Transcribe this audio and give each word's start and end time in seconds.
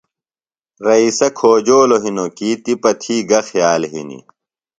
رئیسہ 0.85 1.27
کھوجولوۡ 1.37 2.01
ہِنوۡ 2.03 2.31
کی 2.37 2.49
تِپہ 2.63 2.91
تھی 3.01 3.15
گہ 3.29 3.39
خیال 3.49 3.81
ہِنیۡ 3.91 4.23